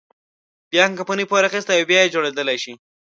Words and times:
بيا 0.71 0.83
هم 0.85 0.93
کمپنۍ 0.99 1.25
پور 1.31 1.43
اخیستلی 1.49 1.77
او 1.79 1.87
بیا 1.89 2.11
جوړېدلی 2.13 2.57
شي. 2.63 2.73